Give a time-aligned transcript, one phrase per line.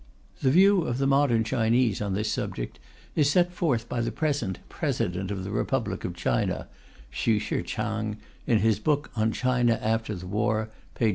[0.41, 2.79] The view of the modern Chinese on this subject
[3.15, 6.67] is set forth by the present President of the Republic of China,
[7.11, 8.17] Hsu Shi chang,
[8.47, 11.09] in his book on China after the War, pp.